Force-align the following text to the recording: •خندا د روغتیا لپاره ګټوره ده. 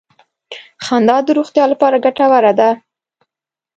•خندا 0.85 1.17
د 1.25 1.29
روغتیا 1.37 1.65
لپاره 1.71 2.01
ګټوره 2.05 2.51
ده. 2.59 2.69